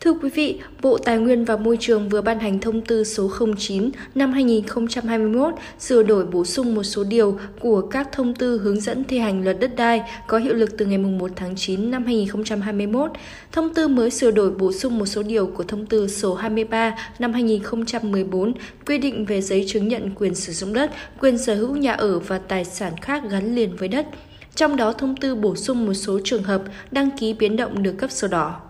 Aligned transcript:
Thưa 0.00 0.12
quý 0.12 0.30
vị, 0.30 0.60
Bộ 0.82 0.98
Tài 0.98 1.18
nguyên 1.18 1.44
và 1.44 1.56
Môi 1.56 1.76
trường 1.80 2.08
vừa 2.08 2.20
ban 2.20 2.38
hành 2.38 2.60
thông 2.60 2.80
tư 2.80 3.04
số 3.04 3.30
09 3.56 3.90
năm 4.14 4.32
2021 4.32 5.54
sửa 5.78 6.02
đổi 6.02 6.26
bổ 6.26 6.44
sung 6.44 6.74
một 6.74 6.82
số 6.82 7.04
điều 7.04 7.38
của 7.60 7.80
các 7.80 8.08
thông 8.12 8.34
tư 8.34 8.58
hướng 8.58 8.80
dẫn 8.80 9.04
thi 9.04 9.18
hành 9.18 9.44
luật 9.44 9.60
đất 9.60 9.76
đai 9.76 10.02
có 10.26 10.38
hiệu 10.38 10.54
lực 10.54 10.70
từ 10.78 10.86
ngày 10.86 10.98
1 10.98 11.30
tháng 11.36 11.56
9 11.56 11.90
năm 11.90 12.04
2021. 12.04 13.10
Thông 13.52 13.74
tư 13.74 13.88
mới 13.88 14.10
sửa 14.10 14.30
đổi 14.30 14.50
bổ 14.50 14.72
sung 14.72 14.98
một 14.98 15.06
số 15.06 15.22
điều 15.22 15.46
của 15.46 15.64
thông 15.64 15.86
tư 15.86 16.08
số 16.08 16.34
23 16.34 16.96
năm 17.18 17.32
2014 17.32 18.52
quy 18.86 18.98
định 18.98 19.24
về 19.24 19.40
giấy 19.40 19.64
chứng 19.68 19.88
nhận 19.88 20.10
quyền 20.14 20.34
sử 20.34 20.52
dụng 20.52 20.72
đất, 20.72 20.90
quyền 21.20 21.38
sở 21.38 21.54
hữu 21.54 21.76
nhà 21.76 21.92
ở 21.92 22.18
và 22.18 22.38
tài 22.38 22.64
sản 22.64 22.92
khác 23.02 23.22
gắn 23.30 23.54
liền 23.54 23.76
với 23.76 23.88
đất. 23.88 24.06
Trong 24.54 24.76
đó 24.76 24.92
thông 24.92 25.16
tư 25.16 25.34
bổ 25.34 25.56
sung 25.56 25.86
một 25.86 25.94
số 25.94 26.20
trường 26.24 26.42
hợp 26.42 26.62
đăng 26.90 27.10
ký 27.18 27.32
biến 27.32 27.56
động 27.56 27.82
được 27.82 27.94
cấp 27.98 28.10
sổ 28.10 28.28
đỏ. 28.28 28.60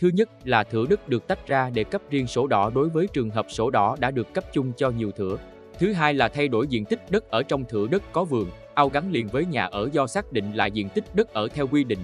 Thứ 0.00 0.10
nhất 0.14 0.28
là 0.44 0.64
thửa 0.64 0.86
đất 0.90 1.08
được 1.08 1.26
tách 1.26 1.46
ra 1.46 1.70
để 1.74 1.84
cấp 1.84 2.02
riêng 2.10 2.26
sổ 2.26 2.46
đỏ 2.46 2.70
đối 2.74 2.88
với 2.88 3.06
trường 3.12 3.30
hợp 3.30 3.46
sổ 3.48 3.70
đỏ 3.70 3.96
đã 4.00 4.10
được 4.10 4.34
cấp 4.34 4.44
chung 4.52 4.72
cho 4.76 4.90
nhiều 4.90 5.10
thửa. 5.12 5.36
Thứ 5.78 5.92
hai 5.92 6.14
là 6.14 6.28
thay 6.28 6.48
đổi 6.48 6.66
diện 6.66 6.84
tích 6.84 7.10
đất 7.10 7.30
ở 7.30 7.42
trong 7.42 7.64
thửa 7.64 7.86
đất 7.86 8.02
có 8.12 8.24
vườn, 8.24 8.50
ao 8.74 8.88
gắn 8.88 9.12
liền 9.12 9.28
với 9.28 9.44
nhà 9.46 9.64
ở 9.64 9.88
do 9.92 10.06
xác 10.06 10.32
định 10.32 10.52
là 10.52 10.66
diện 10.66 10.88
tích 10.88 11.04
đất 11.14 11.32
ở 11.32 11.48
theo 11.48 11.66
quy 11.66 11.84
định. 11.84 11.98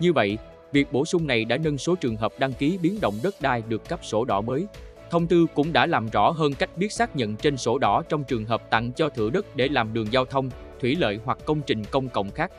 Như 0.00 0.12
vậy, 0.12 0.38
việc 0.72 0.92
bổ 0.92 1.04
sung 1.04 1.26
này 1.26 1.44
đã 1.44 1.56
nâng 1.56 1.78
số 1.78 1.94
trường 1.94 2.16
hợp 2.16 2.32
đăng 2.38 2.52
ký 2.52 2.78
biến 2.82 2.98
động 3.00 3.14
đất 3.22 3.34
đai 3.40 3.62
được 3.68 3.88
cấp 3.88 4.00
sổ 4.02 4.24
đỏ 4.24 4.40
mới. 4.40 4.66
Thông 5.10 5.26
tư 5.26 5.46
cũng 5.54 5.72
đã 5.72 5.86
làm 5.86 6.08
rõ 6.08 6.30
hơn 6.30 6.52
cách 6.52 6.76
biết 6.76 6.92
xác 6.92 7.16
nhận 7.16 7.36
trên 7.36 7.56
sổ 7.56 7.78
đỏ 7.78 8.02
trong 8.08 8.24
trường 8.24 8.44
hợp 8.44 8.70
tặng 8.70 8.92
cho 8.92 9.08
thửa 9.08 9.30
đất 9.30 9.56
để 9.56 9.68
làm 9.68 9.92
đường 9.92 10.12
giao 10.12 10.24
thông, 10.24 10.50
thủy 10.80 10.96
lợi 10.98 11.20
hoặc 11.24 11.38
công 11.44 11.60
trình 11.66 11.84
công 11.90 12.08
cộng 12.08 12.30
khác. 12.30 12.52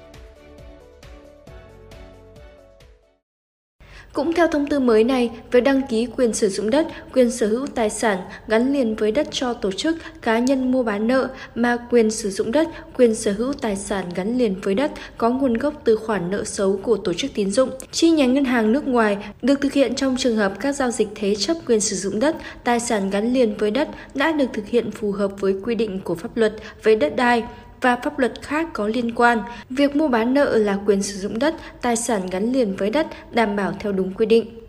Cũng 4.14 4.34
theo 4.34 4.48
thông 4.48 4.68
tư 4.68 4.80
mới 4.80 5.04
này, 5.04 5.30
việc 5.52 5.62
đăng 5.62 5.82
ký 5.90 6.08
quyền 6.18 6.34
sử 6.34 6.50
dụng 6.50 6.70
đất, 6.70 6.88
quyền 7.14 7.32
sở 7.32 7.48
hữu 7.48 7.68
tài 7.68 7.90
sản 7.90 8.18
gắn 8.48 8.74
liền 8.74 8.96
với 8.96 9.12
đất 9.12 9.28
cho 9.32 9.54
tổ 9.54 9.72
chức, 9.72 9.98
cá 10.22 10.40
nhân 10.40 10.72
mua 10.72 10.84
bán 10.84 11.08
nợ 11.08 11.30
mà 11.56 11.78
quyền 11.90 12.12
sử 12.12 12.30
dụng 12.30 12.52
đất, 12.52 12.68
quyền 12.98 13.16
sở 13.16 13.32
hữu 13.32 13.54
tài 13.54 13.76
sản 13.76 14.06
gắn 14.16 14.38
liền 14.38 14.56
với 14.62 14.76
đất 14.76 14.92
có 15.18 15.30
nguồn 15.30 15.54
gốc 15.54 15.74
từ 15.84 15.96
khoản 15.96 16.32
nợ 16.32 16.44
xấu 16.44 16.80
của 16.84 16.98
tổ 16.98 17.14
chức 17.14 17.32
tín 17.34 17.52
dụng, 17.52 17.70
chi 17.92 18.10
nhánh 18.10 18.34
ngân 18.34 18.46
hàng 18.46 18.72
nước 18.72 18.88
ngoài 18.88 19.18
được 19.42 19.62
thực 19.62 19.74
hiện 19.74 19.96
trong 19.96 20.16
trường 20.18 20.38
hợp 20.38 20.54
các 20.60 20.76
giao 20.76 20.92
dịch 20.92 21.08
thế 21.16 21.36
chấp 21.36 21.58
quyền 21.68 21.80
sử 21.80 21.96
dụng 21.96 22.20
đất, 22.20 22.36
tài 22.64 22.80
sản 22.80 23.10
gắn 23.10 23.34
liền 23.34 23.58
với 23.58 23.72
đất 23.72 23.90
đã 24.14 24.32
được 24.32 24.48
thực 24.54 24.68
hiện 24.68 24.92
phù 24.92 25.12
hợp 25.12 25.32
với 25.40 25.56
quy 25.64 25.76
định 25.76 26.00
của 26.04 26.16
pháp 26.16 26.38
luật 26.38 26.54
về 26.84 26.96
đất 26.96 27.16
đai 27.16 27.44
và 27.82 27.96
pháp 27.96 28.20
luật 28.20 28.42
khác 28.42 28.68
có 28.74 28.88
liên 28.88 29.16
quan. 29.16 29.40
Việc 29.70 29.96
mua 29.96 30.08
bán 30.08 30.34
nợ 30.34 30.58
là 30.58 30.80
quyền 30.86 31.04
sử 31.04 31.18
dụng 31.18 31.40
đất, 31.40 31.56
tài 31.82 31.96
sản 31.96 32.22
gắn 32.32 32.52
liền 32.54 32.76
với 32.76 32.90
đất 32.90 33.08
đảm 33.32 33.56
bảo 33.56 33.74
theo 33.80 33.92
đúng 33.92 34.14
quy 34.14 34.26
định. 34.26 34.67